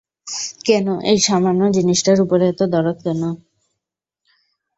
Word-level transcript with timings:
কেন, 0.65 0.87
এই 1.11 1.19
সামান্য 1.27 1.61
জিনিসটার 1.77 2.17
উপরে 2.25 2.43
এত 2.47 2.61
দরদ 2.73 2.97
কেন? 3.05 3.21